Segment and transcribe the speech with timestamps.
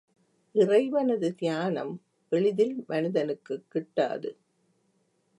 [0.55, 2.01] இறைவனது தியானம்
[2.31, 4.31] எளிதில் மனிதனுக்குக் கிட்டாது.